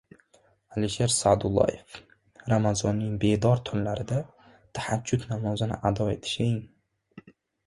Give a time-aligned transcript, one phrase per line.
[0.75, 1.99] Alisher Sa’dullaev:
[2.53, 4.23] “Ramazonning bedor tunlarida
[4.79, 6.59] tahajjud namozini ado etishing...”